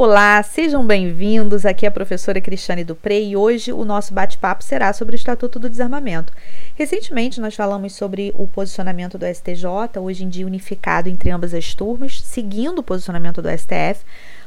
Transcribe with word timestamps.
Olá, 0.00 0.40
sejam 0.44 0.86
bem-vindos. 0.86 1.66
Aqui 1.66 1.84
é 1.84 1.88
a 1.88 1.90
professora 1.90 2.40
Cristiane 2.40 2.84
Dupré 2.84 3.20
e 3.20 3.36
hoje 3.36 3.72
o 3.72 3.84
nosso 3.84 4.14
bate-papo 4.14 4.62
será 4.62 4.92
sobre 4.92 5.16
o 5.16 5.18
Estatuto 5.18 5.58
do 5.58 5.68
Desarmamento. 5.68 6.32
Recentemente 6.76 7.40
nós 7.40 7.56
falamos 7.56 7.94
sobre 7.94 8.32
o 8.38 8.46
posicionamento 8.46 9.18
do 9.18 9.26
STJ, 9.26 9.98
hoje 10.00 10.22
em 10.22 10.28
dia 10.28 10.46
unificado 10.46 11.08
entre 11.08 11.32
ambas 11.32 11.52
as 11.52 11.74
turmas, 11.74 12.20
seguindo 12.20 12.78
o 12.78 12.82
posicionamento 12.84 13.42
do 13.42 13.48
STF. 13.50 14.04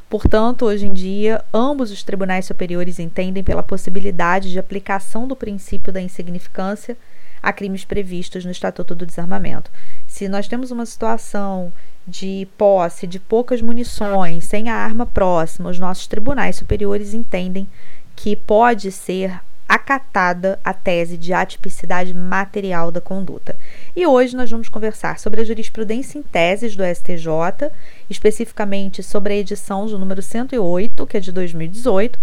Portanto, 0.09 0.63
hoje 0.63 0.87
em 0.87 0.93
dia, 0.93 1.43
ambos 1.53 1.91
os 1.91 2.01
tribunais 2.01 2.45
superiores 2.45 2.97
entendem 2.97 3.43
pela 3.43 3.61
possibilidade 3.61 4.51
de 4.51 4.57
aplicação 4.57 5.27
do 5.27 5.35
princípio 5.35 5.91
da 5.91 5.99
insignificância 5.99 6.95
a 7.43 7.51
crimes 7.51 7.83
previstos 7.83 8.45
no 8.45 8.51
Estatuto 8.51 8.95
do 8.95 9.05
Desarmamento. 9.05 9.69
Se 10.07 10.29
nós 10.29 10.47
temos 10.47 10.71
uma 10.71 10.85
situação 10.85 11.73
de 12.07 12.47
posse 12.57 13.05
de 13.05 13.19
poucas 13.19 13.61
munições, 13.61 14.45
sem 14.45 14.69
a 14.69 14.75
arma 14.75 15.05
próxima, 15.05 15.69
os 15.69 15.79
nossos 15.79 16.07
tribunais 16.07 16.55
superiores 16.55 17.13
entendem 17.13 17.67
que 18.15 18.35
pode 18.35 18.91
ser 18.91 19.39
acatada 19.71 20.59
a 20.65 20.73
tese 20.73 21.17
de 21.17 21.31
atipicidade 21.31 22.13
material 22.13 22.91
da 22.91 22.99
conduta. 22.99 23.57
E 23.95 24.05
hoje 24.05 24.35
nós 24.35 24.51
vamos 24.51 24.67
conversar 24.67 25.17
sobre 25.17 25.39
a 25.39 25.45
jurisprudência 25.45 26.19
em 26.19 26.21
teses 26.21 26.75
do 26.75 26.83
STJ, 26.83 27.71
especificamente 28.09 29.01
sobre 29.01 29.33
a 29.33 29.37
edição 29.37 29.85
do 29.85 29.97
número 29.97 30.21
108, 30.21 31.07
que 31.07 31.15
é 31.15 31.19
de 31.21 31.31
2018, 31.31 32.19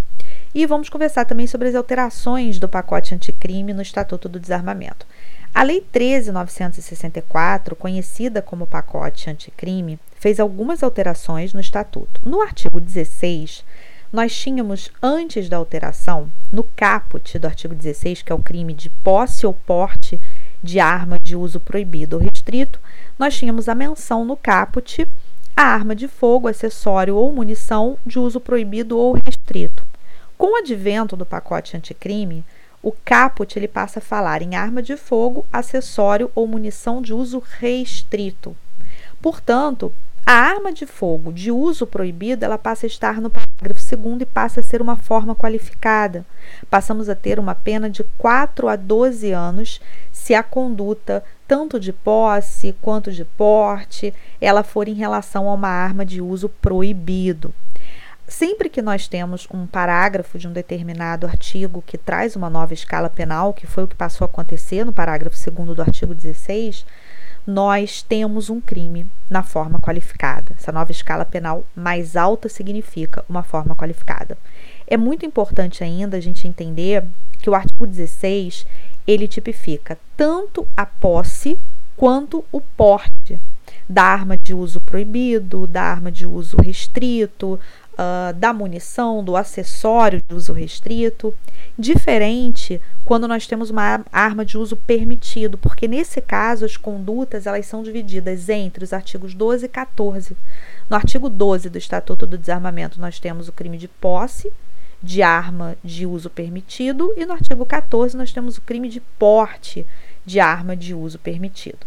e 0.54 0.66
vamos 0.66 0.90
conversar 0.90 1.24
também 1.24 1.46
sobre 1.46 1.68
as 1.68 1.74
alterações 1.74 2.58
do 2.58 2.68
pacote 2.68 3.14
anticrime 3.14 3.72
no 3.72 3.80
Estatuto 3.80 4.28
do 4.28 4.38
Desarmamento. 4.38 5.06
A 5.58 5.64
Lei 5.64 5.84
13.964, 5.92 7.74
conhecida 7.74 8.40
como 8.40 8.64
pacote 8.64 9.28
anticrime, 9.28 9.98
fez 10.14 10.38
algumas 10.38 10.84
alterações 10.84 11.52
no 11.52 11.58
Estatuto. 11.58 12.20
No 12.24 12.40
artigo 12.40 12.78
16, 12.78 13.64
nós 14.12 14.32
tínhamos, 14.38 14.88
antes 15.02 15.48
da 15.48 15.56
alteração, 15.56 16.30
no 16.52 16.62
caput 16.62 17.36
do 17.40 17.48
artigo 17.48 17.74
16, 17.74 18.22
que 18.22 18.30
é 18.30 18.34
o 18.36 18.40
crime 18.40 18.72
de 18.72 18.88
posse 18.88 19.44
ou 19.48 19.52
porte 19.52 20.20
de 20.62 20.78
arma 20.78 21.18
de 21.20 21.34
uso 21.34 21.58
proibido 21.58 22.14
ou 22.14 22.22
restrito, 22.22 22.78
nós 23.18 23.36
tínhamos 23.36 23.68
a 23.68 23.74
menção 23.74 24.24
no 24.24 24.36
caput 24.36 25.08
a 25.56 25.62
arma 25.62 25.96
de 25.96 26.06
fogo, 26.06 26.46
acessório 26.46 27.16
ou 27.16 27.32
munição 27.32 27.98
de 28.06 28.16
uso 28.20 28.38
proibido 28.38 28.96
ou 28.96 29.18
restrito. 29.26 29.82
Com 30.36 30.52
o 30.52 30.56
advento 30.58 31.16
do 31.16 31.26
pacote 31.26 31.76
anticrime, 31.76 32.44
o 32.82 32.92
caput 32.92 33.58
ele 33.58 33.68
passa 33.68 33.98
a 33.98 34.02
falar 34.02 34.42
em 34.42 34.54
arma 34.54 34.82
de 34.82 34.96
fogo, 34.96 35.46
acessório 35.52 36.30
ou 36.34 36.46
munição 36.46 37.02
de 37.02 37.12
uso 37.12 37.42
restrito. 37.58 38.56
Portanto, 39.20 39.92
a 40.24 40.32
arma 40.32 40.70
de 40.70 40.84
fogo 40.84 41.32
de 41.32 41.50
uso 41.50 41.86
proibido, 41.86 42.44
ela 42.44 42.58
passa 42.58 42.84
a 42.84 42.86
estar 42.86 43.18
no 43.18 43.30
parágrafo 43.30 43.96
2 43.96 44.20
e 44.20 44.26
passa 44.26 44.60
a 44.60 44.62
ser 44.62 44.82
uma 44.82 44.94
forma 44.94 45.34
qualificada. 45.34 46.24
Passamos 46.68 47.08
a 47.08 47.14
ter 47.14 47.38
uma 47.38 47.54
pena 47.54 47.88
de 47.88 48.04
4 48.18 48.68
a 48.68 48.76
12 48.76 49.32
anos 49.32 49.80
se 50.12 50.34
a 50.34 50.42
conduta, 50.42 51.24
tanto 51.46 51.80
de 51.80 51.94
posse 51.94 52.76
quanto 52.82 53.10
de 53.10 53.24
porte, 53.24 54.12
ela 54.38 54.62
for 54.62 54.86
em 54.86 54.92
relação 54.92 55.48
a 55.48 55.54
uma 55.54 55.68
arma 55.68 56.04
de 56.04 56.20
uso 56.20 56.50
proibido. 56.50 57.54
Sempre 58.28 58.68
que 58.68 58.82
nós 58.82 59.08
temos 59.08 59.48
um 59.50 59.66
parágrafo 59.66 60.38
de 60.38 60.46
um 60.46 60.52
determinado 60.52 61.26
artigo 61.26 61.82
que 61.86 61.96
traz 61.96 62.36
uma 62.36 62.50
nova 62.50 62.74
escala 62.74 63.08
penal, 63.08 63.54
que 63.54 63.66
foi 63.66 63.84
o 63.84 63.88
que 63.88 63.96
passou 63.96 64.26
a 64.26 64.28
acontecer 64.28 64.84
no 64.84 64.92
parágrafo 64.92 65.50
2 65.50 65.74
do 65.74 65.80
artigo 65.80 66.14
16, 66.14 66.84
nós 67.46 68.02
temos 68.02 68.50
um 68.50 68.60
crime 68.60 69.06
na 69.30 69.42
forma 69.42 69.80
qualificada. 69.80 70.54
Essa 70.58 70.70
nova 70.70 70.92
escala 70.92 71.24
penal 71.24 71.64
mais 71.74 72.16
alta 72.16 72.50
significa 72.50 73.24
uma 73.26 73.42
forma 73.42 73.74
qualificada. 73.74 74.36
É 74.86 74.98
muito 74.98 75.24
importante 75.24 75.82
ainda 75.82 76.18
a 76.18 76.20
gente 76.20 76.46
entender 76.46 77.02
que 77.38 77.48
o 77.48 77.54
artigo 77.54 77.86
16 77.86 78.66
ele 79.06 79.26
tipifica 79.26 79.96
tanto 80.14 80.68
a 80.76 80.84
posse 80.84 81.58
quanto 81.96 82.44
o 82.52 82.60
porte 82.60 83.40
da 83.88 84.02
arma 84.02 84.36
de 84.36 84.52
uso 84.52 84.80
proibido, 84.80 85.66
da 85.66 85.82
arma 85.82 86.12
de 86.12 86.26
uso 86.26 86.58
restrito, 86.58 87.58
uh, 87.98 88.32
da 88.34 88.52
munição, 88.52 89.22
do 89.24 89.36
acessório 89.36 90.22
de 90.26 90.34
uso 90.34 90.52
restrito, 90.52 91.34
diferente 91.78 92.80
quando 93.04 93.26
nós 93.26 93.46
temos 93.46 93.70
uma 93.70 94.04
arma 94.12 94.44
de 94.44 94.56
uso 94.56 94.76
permitido, 94.76 95.58
porque 95.58 95.88
nesse 95.88 96.20
caso 96.20 96.64
as 96.64 96.76
condutas 96.76 97.46
elas 97.46 97.66
são 97.66 97.82
divididas 97.82 98.48
entre 98.48 98.84
os 98.84 98.92
artigos 98.92 99.34
12 99.34 99.66
e 99.66 99.68
14. 99.68 100.36
No 100.88 100.96
artigo 100.96 101.28
12 101.28 101.68
do 101.68 101.78
Estatuto 101.78 102.26
do 102.26 102.38
Desarmamento 102.38 103.00
nós 103.00 103.18
temos 103.18 103.48
o 103.48 103.52
crime 103.52 103.76
de 103.76 103.88
posse 103.88 104.52
de 105.02 105.22
arma 105.22 105.76
de 105.82 106.04
uso 106.06 106.28
permitido 106.28 107.14
e 107.16 107.24
no 107.24 107.32
artigo 107.32 107.64
14 107.64 108.16
nós 108.16 108.32
temos 108.32 108.58
o 108.58 108.62
crime 108.62 108.88
de 108.88 109.00
porte 109.00 109.86
de 110.26 110.40
arma 110.40 110.76
de 110.76 110.92
uso 110.92 111.18
permitido. 111.18 111.78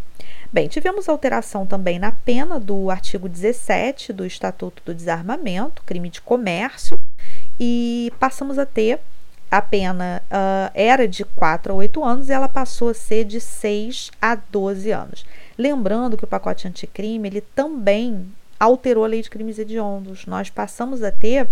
Bem, 0.53 0.67
tivemos 0.67 1.07
alteração 1.07 1.65
também 1.65 1.97
na 1.97 2.11
pena 2.11 2.59
do 2.59 2.89
artigo 2.89 3.29
17 3.29 4.11
do 4.11 4.25
Estatuto 4.25 4.83
do 4.83 4.93
Desarmamento, 4.93 5.81
crime 5.85 6.09
de 6.09 6.19
comércio, 6.19 6.99
e 7.57 8.11
passamos 8.19 8.59
a 8.59 8.65
ter 8.65 8.99
a 9.49 9.61
pena 9.61 10.21
uh, 10.25 10.69
era 10.73 11.07
de 11.07 11.23
4 11.23 11.71
a 11.71 11.75
8 11.77 12.03
anos 12.03 12.27
e 12.27 12.33
ela 12.33 12.49
passou 12.49 12.89
a 12.89 12.93
ser 12.93 13.23
de 13.23 13.39
6 13.39 14.11
a 14.21 14.35
12 14.35 14.91
anos. 14.91 15.25
Lembrando 15.57 16.17
que 16.17 16.25
o 16.25 16.27
pacote 16.27 16.67
anticrime 16.67 17.29
ele 17.29 17.41
também 17.41 18.27
alterou 18.59 19.05
a 19.05 19.07
lei 19.07 19.21
de 19.21 19.29
crimes 19.29 19.57
hediondos. 19.57 20.25
Nós 20.25 20.49
passamos 20.49 21.01
a 21.01 21.13
ter 21.13 21.47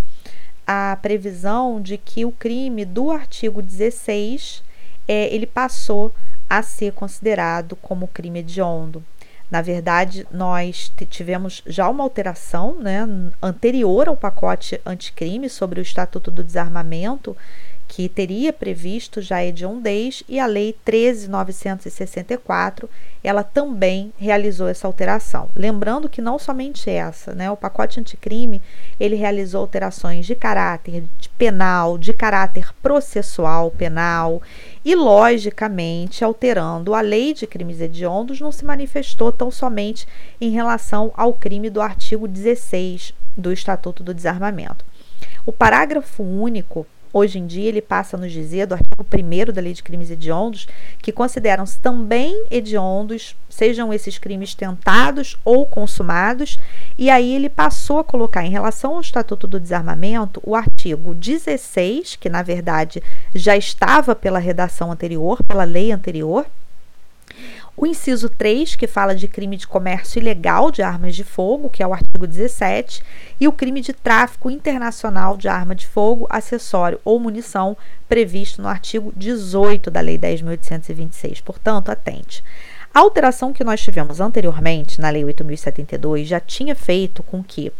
a 0.68 0.98
previsão 1.02 1.82
de 1.82 1.98
que 1.98 2.26
o 2.26 2.34
crime 2.34 2.84
do 2.84 3.12
artigo 3.12 3.62
16 3.62 4.62
é, 5.08 5.34
ele 5.34 5.46
passou 5.46 6.14
a 6.50 6.62
ser 6.64 6.94
considerado 6.94 7.76
como 7.76 8.08
crime 8.08 8.40
hediondo. 8.40 9.04
Na 9.52 9.62
verdade, 9.62 10.28
nós 10.32 10.92
tivemos 11.10 11.64
já 11.66 11.90
uma 11.90 12.04
alteração 12.04 12.76
né, 12.76 13.08
anterior 13.42 14.08
ao 14.08 14.16
pacote 14.16 14.80
anticrime 14.86 15.50
sobre 15.50 15.80
o 15.80 15.82
Estatuto 15.82 16.30
do 16.30 16.44
Desarmamento, 16.44 17.36
que 17.90 18.08
teria 18.08 18.54
previsto 18.54 19.20
já 19.20 19.36
a 19.38 19.46
hediondez, 19.46 20.24
e 20.30 20.40
a 20.40 20.46
Lei 20.46 20.78
13.964, 20.86 22.88
ela 23.24 23.44
também 23.44 24.14
realizou 24.16 24.68
essa 24.68 24.86
alteração. 24.86 25.50
Lembrando 25.56 26.08
que 26.08 26.22
não 26.22 26.38
somente 26.38 26.88
essa, 26.88 27.34
né, 27.34 27.50
o 27.50 27.58
pacote 27.58 28.00
anticrime, 28.00 28.62
ele 29.00 29.16
realizou 29.16 29.62
alterações 29.62 30.28
de 30.28 30.36
caráter 30.36 31.04
penal, 31.36 31.98
de 31.98 32.14
caráter 32.14 32.72
processual 32.80 33.72
penal, 33.72 34.40
e, 34.86 34.94
logicamente, 34.94 36.24
alterando 36.24 36.94
a 36.94 37.02
lei 37.02 37.34
de 37.34 37.48
crimes 37.48 37.82
hediondos, 37.82 38.40
não 38.40 38.52
se 38.52 38.64
manifestou 38.64 39.32
tão 39.32 39.50
somente 39.50 40.08
em 40.40 40.52
relação 40.52 41.12
ao 41.18 41.34
crime 41.34 41.72
do 41.72 41.82
artigo 41.82 42.28
16 42.28 43.16
do 43.36 43.52
Estatuto 43.52 44.04
do 44.04 44.14
Desarmamento. 44.14 44.86
O 45.44 45.52
parágrafo 45.52 46.22
único 46.22 46.86
Hoje 47.12 47.40
em 47.40 47.48
dia, 47.48 47.68
ele 47.68 47.82
passa 47.82 48.16
a 48.16 48.20
nos 48.20 48.32
dizer, 48.32 48.68
do 48.68 48.76
artigo 48.76 49.04
1 49.04 49.52
da 49.52 49.62
Lei 49.62 49.74
de 49.74 49.82
Crimes 49.82 50.12
Hediondos, 50.12 50.68
que 51.02 51.12
consideram-se 51.12 51.80
também 51.80 52.46
hediondos, 52.52 53.36
sejam 53.50 53.92
esses 53.92 54.20
crimes 54.20 54.54
tentados 54.54 55.36
ou 55.44 55.66
consumados, 55.66 56.60
e 56.98 57.10
aí 57.10 57.34
ele 57.34 57.50
passou 57.50 57.98
a 57.98 58.04
colocar, 58.04 58.46
em 58.46 58.52
relação 58.52 58.94
ao 58.94 59.02
Estatuto 59.02 59.48
do 59.48 59.60
Desarmamento, 59.60 60.40
o 60.44 60.56
artigo 60.56 61.16
16, 61.16 62.16
que 62.16 62.30
na 62.30 62.44
verdade 62.44 63.02
já 63.34 63.58
estava 63.58 64.16
pela 64.16 64.38
redação 64.38 64.92
anterior, 64.92 65.44
pela 65.44 65.64
lei 65.64 65.92
anterior, 65.92 66.46
o 67.82 67.88
inciso 67.88 68.28
3, 68.28 68.76
que 68.76 68.88
fala 68.88 69.16
de 69.16 69.26
crime 69.26 69.56
de 69.56 69.66
comércio 69.66 70.20
ilegal 70.20 70.70
de 70.70 70.82
armas 70.82 71.16
de 71.16 71.24
fogo, 71.24 71.70
que 71.70 71.82
é 71.82 71.88
o 71.88 71.94
artigo 71.94 72.28
17, 72.28 73.02
e 73.40 73.48
o 73.48 73.54
crime 73.54 73.80
de 73.80 73.94
tráfico 73.94 74.52
internacional 74.52 75.38
de 75.38 75.48
arma 75.48 75.74
de 75.74 75.88
fogo, 75.88 76.28
acessório 76.30 77.00
ou 77.06 77.18
munição, 77.18 77.78
previsto 78.06 78.62
no 78.62 78.68
artigo 78.68 79.14
18 79.16 79.90
da 79.90 80.02
Lei 80.02 80.18
10.826. 80.18 81.42
Portanto, 81.42 81.90
atente. 81.90 82.44
A 82.94 83.00
alteração 83.00 83.54
que 83.54 83.64
nós 83.64 83.80
tivemos 83.80 84.20
anteriormente 84.20 85.00
na 85.00 85.10
Lei 85.10 85.24
8.072 85.24 86.26
já 86.26 86.42
tinha 86.42 86.76
feito 86.76 87.24
com 87.24 87.42
que 87.42 87.72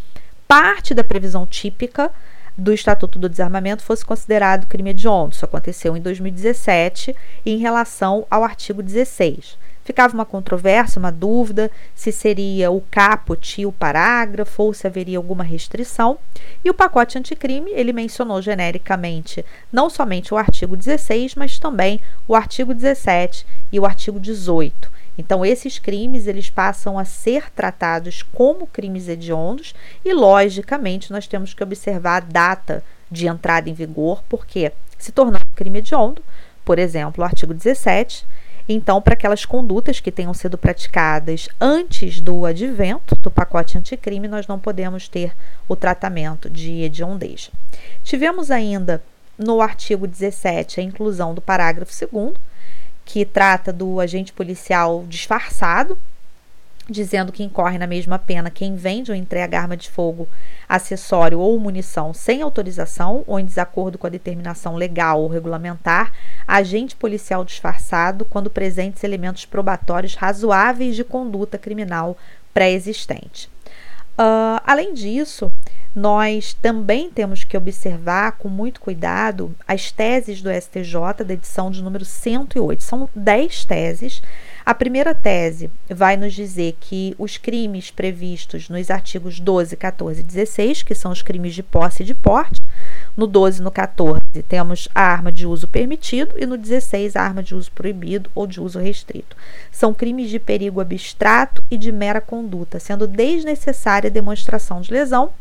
parte 0.48 0.94
da 0.94 1.04
previsão 1.04 1.46
típica 1.46 2.10
do 2.58 2.72
Estatuto 2.72 3.20
do 3.20 3.28
Desarmamento 3.28 3.84
fosse 3.84 4.06
considerado 4.06 4.66
crime 4.66 4.92
hediondo. 4.92 5.36
Isso 5.36 5.44
aconteceu 5.44 5.98
em 5.98 6.02
2017 6.02 7.14
em 7.46 7.58
relação 7.58 8.26
ao 8.32 8.46
artigo 8.46 8.82
16. 8.82 9.58
Ficava 9.90 10.14
uma 10.14 10.24
controvérsia, 10.24 11.00
uma 11.00 11.12
dúvida 11.12 11.72
se 11.96 12.12
seria 12.12 12.70
o 12.70 12.80
caput 12.92 13.66
o 13.66 13.72
parágrafo 13.72 14.62
ou 14.62 14.72
se 14.72 14.86
haveria 14.86 15.18
alguma 15.18 15.44
restrição. 15.44 16.20
E 16.64 16.70
o 16.70 16.76
pacote 16.76 17.18
anticrime, 17.18 17.72
ele 17.72 17.92
mencionou 17.92 18.40
genericamente 18.40 19.44
não 19.74 19.90
somente 19.90 20.32
o 20.32 20.38
artigo 20.38 20.78
16, 20.78 21.34
mas 21.34 21.58
também 21.58 22.00
o 22.28 22.36
artigo 22.36 22.72
17 22.72 23.48
e 23.72 23.80
o 23.80 23.86
artigo 23.86 24.20
18. 24.20 24.92
Então, 25.18 25.44
esses 25.44 25.80
crimes 25.80 26.28
eles 26.28 26.52
passam 26.52 27.00
a 27.00 27.04
ser 27.04 27.50
tratados 27.50 28.22
como 28.22 28.68
crimes 28.68 29.08
hediondos 29.08 29.74
e, 30.06 30.14
logicamente, 30.14 31.12
nós 31.12 31.26
temos 31.26 31.52
que 31.56 31.64
observar 31.64 32.18
a 32.18 32.20
data 32.20 32.84
de 33.10 33.26
entrada 33.26 33.68
em 33.68 33.74
vigor, 33.74 34.24
porque 34.30 34.72
se 35.00 35.12
tornar 35.12 35.42
um 35.42 35.56
crime 35.56 35.80
hediondo, 35.80 36.24
por 36.64 36.78
exemplo, 36.78 37.24
o 37.24 37.26
artigo 37.26 37.56
17, 37.56 38.28
então, 38.72 39.02
para 39.02 39.16
aquelas 39.16 39.46
condutas 39.46 40.00
que 40.00 40.12
tenham 40.12 40.32
sido 40.32 40.56
praticadas 40.56 41.50
antes 41.60 42.22
do 42.22 42.46
advento 42.46 43.16
do 43.16 43.32
pacote 43.32 43.80
anticrime, 43.80 44.28
nós 44.28 44.46
não 44.46 44.60
podemos 44.60 45.08
ter 45.08 45.36
o 45.68 45.76
tratamento 45.76 46.48
de 46.48 46.84
hediondez. 46.84 47.50
Tivemos 48.04 48.52
ainda 48.52 49.02
no 49.36 49.60
artigo 49.60 50.06
17 50.06 50.80
a 50.80 50.84
inclusão 50.84 51.34
do 51.34 51.42
parágrafo 51.42 51.92
2 52.12 52.34
que 53.04 53.26
trata 53.26 53.74
do 53.74 54.00
agente 54.00 54.32
policial 54.32 55.04
disfarçado, 55.08 55.98
dizendo 56.92 57.32
que 57.32 57.44
incorre 57.44 57.78
na 57.78 57.88
mesma 57.88 58.18
pena 58.18 58.50
quem 58.50 58.76
vende 58.76 59.12
ou 59.12 59.18
entrega 59.18 59.60
arma 59.60 59.78
de 59.78 59.90
fogo, 59.90 60.28
acessório 60.68 61.40
ou 61.40 61.60
munição 61.60 62.14
sem 62.14 62.42
autorização 62.42 63.24
ou 63.28 63.40
em 63.40 63.46
desacordo 63.46 63.98
com 63.98 64.08
a 64.08 64.10
determinação 64.10 64.76
legal 64.76 65.22
ou 65.22 65.28
regulamentar, 65.28 66.12
agente 66.48 66.96
policial 66.96 67.46
disfarçado 67.46 68.26
quando 68.26 68.50
presentes 68.50 69.04
elementos 69.04 69.46
probatórios 69.46 70.16
razoáveis 70.16 70.96
de 70.96 71.04
conduta 71.04 71.58
criminal 71.58 72.18
pré-existente. 72.54 73.50
Uh, 74.20 74.60
além 74.66 74.94
disso, 74.94 75.52
nós 75.96 76.54
também 76.54 77.10
temos 77.10 77.44
que 77.44 77.58
observar 77.58 78.34
com 78.34 78.48
muito 78.48 78.80
cuidado 78.80 79.56
as 79.68 79.92
teses 79.92 80.42
do 80.42 80.50
STJ 80.52 81.24
da 81.26 81.34
edição 81.34 81.72
de 81.72 81.82
número 81.82 82.06
108. 82.06 82.84
São 82.84 83.10
10 83.16 83.66
teses. 83.66 84.22
A 84.70 84.76
primeira 84.76 85.16
tese 85.16 85.68
vai 85.90 86.16
nos 86.16 86.32
dizer 86.32 86.78
que 86.80 87.16
os 87.18 87.38
crimes 87.38 87.90
previstos 87.90 88.70
nos 88.70 88.92
artigos 88.92 89.40
12, 89.40 89.76
14 89.76 90.20
e 90.20 90.24
16, 90.24 90.84
que 90.84 90.94
são 90.94 91.12
os 91.12 91.24
crimes 91.24 91.56
de 91.56 91.64
posse 91.64 92.04
e 92.04 92.06
de 92.06 92.14
porte, 92.14 92.62
no 93.18 93.26
12 93.26 93.62
e 93.62 93.64
no 93.64 93.72
14 93.72 94.22
temos 94.48 94.88
a 94.94 95.02
arma 95.02 95.32
de 95.32 95.48
uso 95.48 95.68
permitido 95.68 96.36
e 96.38 96.46
no 96.46 96.56
16 96.56 97.16
a 97.16 97.24
arma 97.24 97.42
de 97.42 97.56
uso 97.56 97.72
proibido 97.72 98.30
ou 98.36 98.46
de 98.46 98.62
uso 98.62 98.78
restrito. 98.78 99.36
São 99.72 99.92
crimes 99.92 100.30
de 100.30 100.38
perigo 100.38 100.80
abstrato 100.80 101.64
e 101.72 101.76
de 101.76 101.92
mera 101.92 102.22
conduta, 102.22 102.80
sendo 102.80 103.08
desnecessária 103.08 104.12
demonstração 104.12 104.82
de 104.82 104.94
lesão 104.94 105.32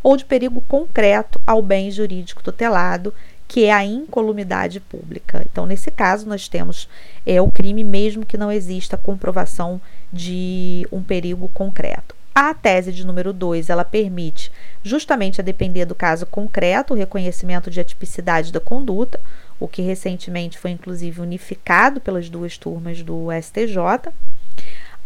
ou 0.00 0.16
de 0.16 0.24
perigo 0.24 0.60
concreto 0.60 1.40
ao 1.44 1.60
bem 1.60 1.90
jurídico 1.90 2.40
tutelado, 2.40 3.12
que 3.48 3.64
é 3.64 3.72
a 3.72 3.84
incolumidade 3.84 4.80
pública. 4.80 5.44
Então, 5.50 5.66
nesse 5.66 5.90
caso, 5.90 6.28
nós 6.28 6.48
temos 6.48 6.88
é, 7.24 7.40
o 7.40 7.50
crime 7.50 7.84
mesmo 7.84 8.26
que 8.26 8.36
não 8.36 8.50
exista 8.50 8.96
comprovação 8.96 9.80
de 10.12 10.86
um 10.90 11.02
perigo 11.02 11.48
concreto. 11.54 12.14
A 12.34 12.52
tese 12.52 12.92
de 12.92 13.06
número 13.06 13.32
2, 13.32 13.70
ela 13.70 13.84
permite, 13.84 14.52
justamente 14.82 15.40
a 15.40 15.44
depender 15.44 15.86
do 15.86 15.94
caso 15.94 16.26
concreto, 16.26 16.92
o 16.92 16.96
reconhecimento 16.96 17.70
de 17.70 17.80
atipicidade 17.80 18.52
da 18.52 18.60
conduta, 18.60 19.18
o 19.58 19.66
que 19.66 19.80
recentemente 19.80 20.58
foi 20.58 20.70
inclusive 20.70 21.22
unificado 21.22 21.98
pelas 21.98 22.28
duas 22.28 22.58
turmas 22.58 23.02
do 23.02 23.28
STJ. 23.40 24.12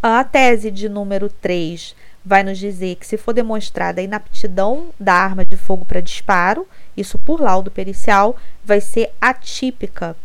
A 0.03 0.25
tese 0.25 0.71
de 0.73 0.89
número 0.89 1.29
3 1.29 1.95
vai 2.25 2.43
nos 2.43 2.59
dizer 2.59 2.97
que 2.97 3.07
se 3.07 3.17
for 3.17 3.33
demonstrada 3.33 4.01
a 4.01 4.05
inaptidão 4.05 4.89
da 4.99 5.15
arma 5.15 5.45
de 5.45 5.57
fogo 5.57 5.85
para 5.85 6.01
disparo, 6.01 6.67
isso 6.97 7.19
por 7.19 7.41
laudo 7.41 7.71
pericial, 7.71 8.37
vai 8.65 8.81
ser 8.81 9.13
atípica 9.21 10.17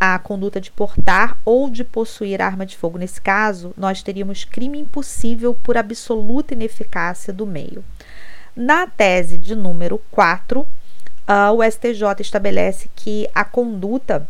a 0.00 0.18
conduta 0.18 0.60
de 0.60 0.72
portar 0.72 1.38
ou 1.44 1.70
de 1.70 1.84
possuir 1.84 2.42
arma 2.42 2.66
de 2.66 2.76
fogo. 2.76 2.98
Nesse 2.98 3.20
caso, 3.20 3.72
nós 3.76 4.02
teríamos 4.02 4.44
crime 4.44 4.80
impossível 4.80 5.54
por 5.62 5.76
absoluta 5.76 6.54
ineficácia 6.54 7.32
do 7.32 7.46
meio. 7.46 7.84
Na 8.56 8.86
tese 8.86 9.38
de 9.38 9.54
número 9.54 10.02
4, 10.10 10.60
uh, 10.60 10.66
o 11.56 11.62
STJ 11.62 12.20
estabelece 12.20 12.90
que 12.96 13.28
a 13.34 13.44
conduta 13.44 14.26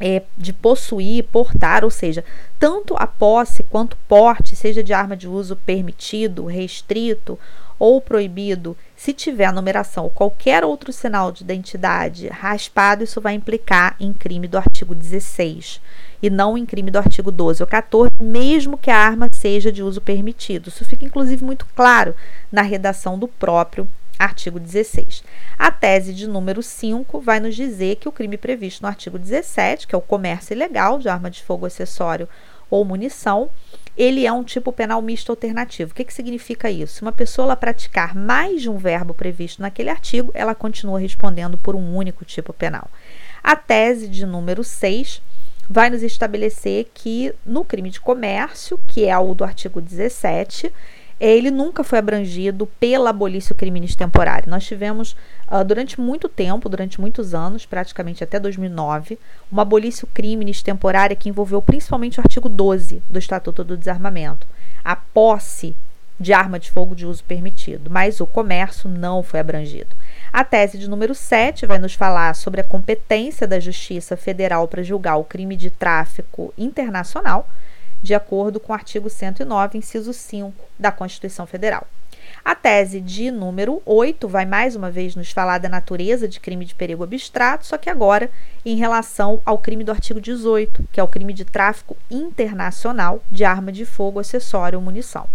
é, 0.00 0.22
de 0.36 0.52
possuir, 0.52 1.24
portar, 1.24 1.84
ou 1.84 1.90
seja, 1.90 2.24
tanto 2.58 2.94
a 2.96 3.06
posse 3.06 3.62
quanto 3.64 3.96
porte, 4.08 4.54
seja 4.54 4.82
de 4.82 4.92
arma 4.92 5.16
de 5.16 5.26
uso 5.26 5.56
permitido, 5.56 6.46
restrito 6.46 7.38
ou 7.78 8.00
proibido, 8.00 8.76
se 8.96 9.12
tiver 9.12 9.44
a 9.44 9.52
numeração 9.52 10.04
ou 10.04 10.10
qualquer 10.10 10.64
outro 10.64 10.92
sinal 10.92 11.30
de 11.30 11.44
identidade 11.44 12.26
raspado, 12.26 13.04
isso 13.04 13.20
vai 13.20 13.34
implicar 13.34 13.94
em 14.00 14.12
crime 14.12 14.48
do 14.48 14.58
artigo 14.58 14.94
16 14.94 15.80
e 16.20 16.28
não 16.28 16.58
em 16.58 16.66
crime 16.66 16.90
do 16.90 16.98
artigo 16.98 17.30
12 17.30 17.62
ou 17.62 17.66
14, 17.66 18.10
mesmo 18.20 18.76
que 18.76 18.90
a 18.90 18.98
arma 18.98 19.28
seja 19.30 19.70
de 19.70 19.84
uso 19.84 20.00
permitido. 20.00 20.68
Isso 20.68 20.84
fica 20.84 21.04
inclusive 21.04 21.44
muito 21.44 21.64
claro 21.76 22.14
na 22.50 22.62
redação 22.62 23.16
do 23.16 23.28
próprio 23.28 23.88
artigo 24.18 24.58
16. 24.58 25.22
A 25.58 25.70
tese 25.70 26.12
de 26.12 26.26
número 26.26 26.62
5 26.62 27.20
vai 27.20 27.38
nos 27.38 27.54
dizer 27.54 27.96
que 27.96 28.08
o 28.08 28.12
crime 28.12 28.36
previsto 28.36 28.82
no 28.82 28.88
artigo 28.88 29.18
17, 29.18 29.86
que 29.86 29.94
é 29.94 29.98
o 29.98 30.02
comércio 30.02 30.54
ilegal 30.54 30.98
de 30.98 31.08
arma 31.08 31.30
de 31.30 31.42
fogo, 31.42 31.66
acessório 31.66 32.28
ou 32.70 32.84
munição, 32.84 33.50
ele 33.96 34.26
é 34.26 34.32
um 34.32 34.44
tipo 34.44 34.72
penal 34.72 35.00
misto 35.02 35.30
alternativo. 35.30 35.90
O 35.90 35.94
que, 35.94 36.04
que 36.04 36.14
significa 36.14 36.70
isso? 36.70 36.94
Se 36.94 37.02
uma 37.02 37.12
pessoa 37.12 37.56
praticar 37.56 38.14
mais 38.14 38.62
de 38.62 38.70
um 38.70 38.76
verbo 38.76 39.14
previsto 39.14 39.62
naquele 39.62 39.90
artigo, 39.90 40.30
ela 40.34 40.54
continua 40.54 41.00
respondendo 41.00 41.58
por 41.58 41.74
um 41.74 41.96
único 41.96 42.24
tipo 42.24 42.52
penal. 42.52 42.88
A 43.42 43.56
tese 43.56 44.06
de 44.06 44.26
número 44.26 44.62
6 44.62 45.22
vai 45.68 45.90
nos 45.90 46.02
estabelecer 46.02 46.90
que 46.94 47.34
no 47.44 47.64
crime 47.64 47.90
de 47.90 48.00
comércio, 48.00 48.78
que 48.86 49.06
é 49.06 49.18
o 49.18 49.34
do 49.34 49.44
artigo 49.44 49.80
17, 49.80 50.72
ele 51.20 51.50
nunca 51.50 51.82
foi 51.82 51.98
abrangido 51.98 52.66
pela 52.78 53.10
abolício 53.10 53.54
criminis 53.54 53.96
temporário. 53.96 54.50
Nós 54.50 54.64
tivemos, 54.64 55.16
uh, 55.50 55.64
durante 55.64 56.00
muito 56.00 56.28
tempo, 56.28 56.68
durante 56.68 57.00
muitos 57.00 57.34
anos, 57.34 57.66
praticamente 57.66 58.22
até 58.22 58.38
2009, 58.38 59.18
uma 59.50 59.62
abolício 59.62 60.06
criminis 60.06 60.62
temporária 60.62 61.16
que 61.16 61.28
envolveu 61.28 61.60
principalmente 61.60 62.18
o 62.18 62.22
artigo 62.22 62.48
12 62.48 63.02
do 63.10 63.18
Estatuto 63.18 63.64
do 63.64 63.76
Desarmamento, 63.76 64.46
a 64.84 64.94
posse 64.94 65.74
de 66.20 66.32
arma 66.32 66.58
de 66.58 66.70
fogo 66.70 66.94
de 66.94 67.06
uso 67.06 67.22
permitido, 67.24 67.90
mas 67.90 68.20
o 68.20 68.26
comércio 68.26 68.88
não 68.88 69.22
foi 69.22 69.38
abrangido. 69.38 69.94
A 70.32 70.42
tese 70.44 70.76
de 70.76 70.88
número 70.90 71.14
7 71.14 71.64
vai 71.64 71.78
nos 71.78 71.94
falar 71.94 72.34
sobre 72.34 72.60
a 72.60 72.64
competência 72.64 73.46
da 73.46 73.60
Justiça 73.60 74.16
Federal 74.16 74.66
para 74.66 74.82
julgar 74.82 75.16
o 75.16 75.24
crime 75.24 75.54
de 75.54 75.70
tráfico 75.70 76.52
internacional 76.58 77.48
de 78.02 78.14
acordo 78.14 78.60
com 78.60 78.72
o 78.72 78.74
artigo 78.74 79.08
109, 79.08 79.78
inciso 79.78 80.12
5 80.12 80.52
da 80.78 80.90
Constituição 80.90 81.46
Federal. 81.46 81.86
A 82.44 82.54
tese 82.54 83.00
de 83.00 83.30
número 83.30 83.82
8 83.84 84.26
vai 84.28 84.46
mais 84.46 84.74
uma 84.74 84.90
vez 84.90 85.14
nos 85.14 85.30
falar 85.30 85.58
da 85.58 85.68
natureza 85.68 86.26
de 86.26 86.40
crime 86.40 86.64
de 86.64 86.74
perigo 86.74 87.04
abstrato, 87.04 87.66
só 87.66 87.76
que 87.76 87.90
agora 87.90 88.30
em 88.64 88.76
relação 88.76 89.40
ao 89.44 89.58
crime 89.58 89.84
do 89.84 89.92
artigo 89.92 90.20
18, 90.20 90.88
que 90.92 91.00
é 91.00 91.02
o 91.02 91.08
crime 91.08 91.32
de 91.32 91.44
tráfico 91.44 91.96
internacional 92.10 93.22
de 93.30 93.44
arma 93.44 93.72
de 93.72 93.84
fogo, 93.84 94.20
acessório 94.20 94.78
ou 94.78 94.84
munição. 94.84 95.26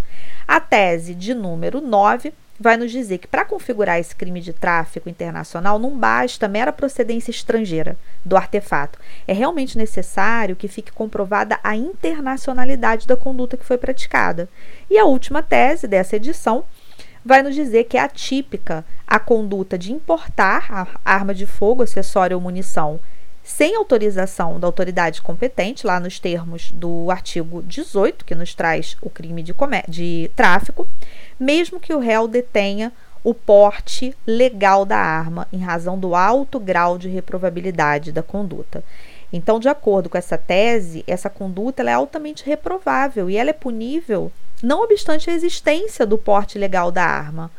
A 0.48 0.60
tese 0.60 1.14
de 1.14 1.34
número 1.34 1.82
9 1.82 2.34
vai 2.64 2.78
nos 2.78 2.94
dizer 2.94 3.18
que 3.18 3.28
para 3.28 3.44
configurar 3.44 4.00
esse 4.00 4.16
crime 4.16 4.40
de 4.40 4.54
tráfico 4.54 5.10
internacional 5.10 5.78
não 5.78 5.98
basta 5.98 6.48
mera 6.48 6.72
procedência 6.72 7.30
estrangeira 7.30 7.98
do 8.24 8.38
artefato. 8.38 8.98
É 9.28 9.34
realmente 9.34 9.78
necessário 9.78 10.56
que 10.56 10.70
fique 10.70 10.90
comprovada 10.90 11.60
a 11.62 11.76
internacionalidade 11.76 13.06
da 13.06 13.18
conduta 13.18 13.58
que 13.58 13.66
foi 13.66 13.78
praticada. 13.78 14.48
E 14.90 14.98
a 14.98 15.04
última 15.04 15.44
tese 15.44 15.90
dessa 15.90 16.16
edição 16.16 16.64
vai 17.26 17.44
nos 17.44 17.54
dizer 17.54 17.84
que 17.84 17.98
é 17.98 18.00
atípica 18.00 18.86
a 19.06 19.20
conduta 19.20 19.78
de 19.78 19.92
importar 19.92 20.98
arma 21.04 21.34
de 21.34 21.46
fogo, 21.46 21.84
acessório 21.84 22.38
ou 22.38 22.42
munição 22.42 22.98
sem 23.44 23.76
autorização 23.76 24.60
da 24.60 24.68
autoridade 24.68 25.22
competente, 25.22 25.86
lá 25.86 26.00
nos 26.00 26.20
termos 26.20 26.72
do 26.72 27.12
artigo 27.12 27.62
18, 27.64 28.24
que 28.24 28.34
nos 28.34 28.56
traz 28.56 28.96
o 29.02 29.10
crime 29.10 29.44
de, 29.44 29.54
de 29.88 30.32
tráfico, 30.36 30.88
mesmo 31.40 31.80
que 31.80 31.94
o 31.94 32.00
réu 32.00 32.28
detenha 32.28 32.92
o 33.24 33.34
porte 33.34 34.16
legal 34.26 34.86
da 34.86 34.98
arma, 34.98 35.48
em 35.52 35.60
razão 35.60 35.98
do 35.98 36.16
alto 36.16 36.60
grau 36.60 36.98
de 36.98 37.08
reprovabilidade 37.08 38.12
da 38.12 38.24
conduta. 38.24 38.84
Então, 39.32 39.60
de 39.60 39.68
acordo 39.68 40.10
com 40.10 40.18
essa 40.18 40.38
tese, 40.38 41.04
essa 41.08 41.30
conduta 41.30 41.82
é 41.84 41.94
altamente 41.94 42.46
reprovável 42.46 43.30
e 43.30 43.38
ela 43.38 43.50
é 43.50 43.54
punível 43.54 44.32
não 44.64 44.82
obstante 44.82 45.30
a 45.30 45.34
existência 45.34 46.06
do 46.06 46.18
porte 46.18 46.58
legal 46.58 46.90
da 46.90 47.04
arma. 47.04 47.52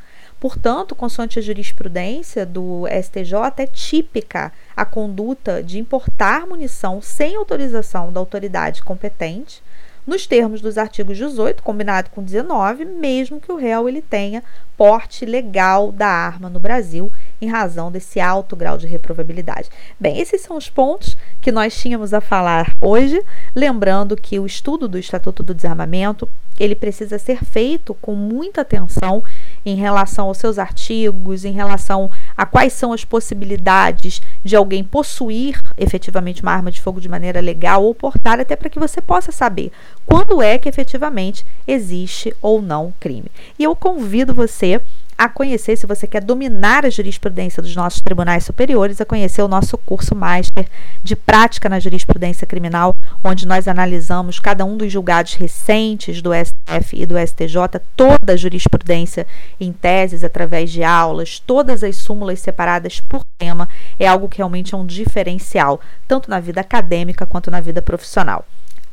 Portanto, 0.45 0.95
consoante 0.95 1.39
a 1.39 1.43
jurisprudência 1.43 2.45
do 2.45 2.83
STJ, 2.87 3.63
é 3.63 3.67
típica 3.67 4.53
a 4.77 4.85
conduta 4.85 5.63
de 5.63 5.79
importar 5.79 6.47
munição 6.47 7.01
sem 7.01 7.35
autorização 7.35 8.13
da 8.13 8.21
autoridade 8.21 8.83
competente, 8.83 9.63
nos 10.07 10.27
termos 10.27 10.61
dos 10.61 10.77
artigos 10.77 11.17
18, 11.17 11.63
combinado 11.63 12.11
com 12.11 12.23
19, 12.23 12.85
mesmo 12.85 13.41
que 13.41 13.51
o 13.51 13.57
réu 13.57 13.89
ele 13.89 14.03
tenha 14.03 14.43
porte 14.77 15.25
legal 15.25 15.91
da 15.91 16.09
arma 16.09 16.51
no 16.51 16.61
Brasil, 16.61 17.11
em 17.41 17.49
razão 17.49 17.91
desse 17.91 18.21
alto 18.21 18.55
grau 18.55 18.77
de 18.77 18.87
reprovabilidade. 18.87 19.71
Bem, 19.99 20.19
esses 20.19 20.43
são 20.43 20.59
os 20.59 20.69
pontos 20.69 21.17
que 21.41 21.51
nós 21.51 21.75
tínhamos 21.75 22.13
a 22.13 22.21
falar 22.21 22.71
hoje, 22.83 23.23
lembrando 23.55 24.15
que 24.15 24.39
o 24.39 24.45
estudo 24.45 24.87
do 24.87 24.99
Estatuto 24.99 25.43
do 25.43 25.55
Desarmamento, 25.55 26.29
ele 26.59 26.75
precisa 26.75 27.19
ser 27.19 27.45
feito 27.45 27.95
com 27.95 28.15
muita 28.15 28.61
atenção 28.61 29.25
em 29.64 29.75
relação 29.76 30.26
aos 30.26 30.38
seus 30.38 30.59
artigos, 30.59 31.44
em 31.44 31.52
relação 31.52 32.11
a 32.37 32.44
quais 32.44 32.73
são 32.73 32.92
as 32.92 33.04
possibilidades 33.04 34.21
de 34.44 34.56
alguém 34.56 34.85
possuir 34.85 35.61
efetivamente 35.76 36.42
uma 36.42 36.52
arma 36.52 36.71
de 36.71 36.80
fogo 36.80 37.00
de 37.00 37.09
maneira 37.09 37.40
legal 37.40 37.83
ou 37.83 37.94
portar, 37.94 38.40
até 38.40 38.56
para 38.56 38.68
que 38.68 38.78
você 38.78 39.00
possa 39.00 39.33
saber 39.33 39.73
quando 40.06 40.42
é 40.42 40.59
que 40.59 40.68
efetivamente 40.68 41.44
existe 41.66 42.35
ou 42.40 42.61
não 42.61 42.92
crime. 43.00 43.30
E 43.59 43.64
eu 43.64 43.75
convido 43.75 44.35
você 44.35 44.80
a 45.16 45.28
conhecer, 45.28 45.76
se 45.76 45.87
você 45.87 46.06
quer 46.06 46.23
dominar 46.23 46.85
a 46.85 46.90
jurisprudência 46.90 47.62
dos 47.62 47.75
nossos 47.75 48.00
tribunais 48.00 48.44
superiores, 48.44 49.00
a 49.00 49.04
conhecer 49.04 49.42
o 49.42 49.49
nosso 49.49 49.78
curso 49.78 50.14
Master 50.14 50.66
de 51.02 51.14
Prática 51.14 51.68
na 51.68 51.80
Jurisprudência 51.80 52.47
Criminal, 52.47 52.97
onde 53.23 53.47
nós 53.47 53.68
analisamos 53.68 54.40
cada 54.40 54.64
um 54.64 54.76
dos 54.76 54.92
julgados 54.92 55.35
recentes 55.35 56.21
do 56.21 56.30
STF 56.35 57.00
e 57.00 57.06
do 57.06 57.16
STJ, 57.18 57.80
toda 57.97 58.33
a 58.33 58.37
jurisprudência 58.37 59.26
em 59.61 59.73
teses, 59.73 60.25
através 60.25 60.71
de 60.71 60.83
aulas, 60.83 61.38
todas 61.38 61.85
as 61.85 61.97
súmulas 61.97 62.40
separadas 62.40 63.00
por 63.00 63.23
tema, 63.38 63.68
é 63.99 64.06
algo 64.06 64.28
que 64.28 64.38
realmente 64.38 64.75
é 64.75 64.78
um 64.78 64.87
diferencial, 64.87 65.80
tanto 66.09 66.28
na 66.28 66.40
vida 66.40 66.61
acadêmica 66.61 67.26
quanto 67.26 67.50
na 67.50 67.61
vida 67.61 67.80
profissional. 67.80 68.44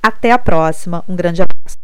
Até 0.03 0.31
a 0.31 0.37
próxima, 0.37 1.03
um 1.07 1.15
grande 1.15 1.41
abraço. 1.41 1.80